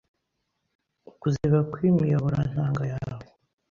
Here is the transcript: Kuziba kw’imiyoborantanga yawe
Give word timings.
Kuziba 1.19 1.59
kw’imiyoborantanga 1.71 2.83
yawe 2.93 3.25